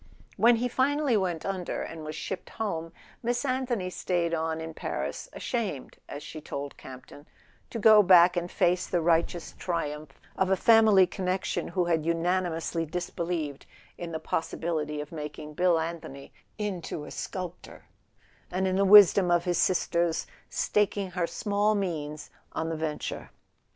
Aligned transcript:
When 0.35 0.55
he 0.55 0.67
finally 0.67 1.15
went 1.15 1.45
under, 1.45 1.83
and 1.83 2.03
was 2.03 2.15
shipped 2.15 2.49
home, 2.49 2.91
Miss 3.21 3.45
Anthony 3.45 3.91
stayed 3.91 4.33
on 4.33 4.59
in 4.59 4.73
Paris, 4.73 5.29
ashamed, 5.31 5.97
as 6.09 6.23
she 6.23 6.41
told 6.41 6.75
Campton, 6.75 7.27
to 7.69 7.77
go 7.77 8.01
back 8.01 8.35
and 8.35 8.49
face 8.49 8.87
the 8.87 8.99
righteous 8.99 9.53
triumph 9.59 10.19
of 10.35 10.49
a 10.49 10.55
family 10.55 11.05
connection 11.05 11.67
who 11.67 11.85
had 11.85 12.03
unanimously 12.03 12.83
disbelieved 12.83 13.67
in 13.95 14.11
the 14.11 14.17
possibility 14.19 15.01
of 15.01 15.11
mak 15.11 15.33
[42] 15.33 15.33
A 15.33 15.37
SON 15.37 15.37
AT 15.37 15.37
THE 15.37 15.37
FRONT 15.37 15.39
ing 15.39 15.53
Bill 15.63 15.79
Anthony 15.79 16.33
into 16.57 17.03
a 17.05 17.11
sculptor, 17.11 17.85
and 18.49 18.65
in 18.65 18.77
the 18.77 18.85
wisdom 18.85 19.29
of 19.29 19.45
his 19.45 19.59
sister's 19.59 20.25
staking 20.49 21.11
her 21.11 21.27
small 21.27 21.75
means 21.75 22.31
on 22.53 22.69
the 22.69 22.75
venture. 22.75 23.29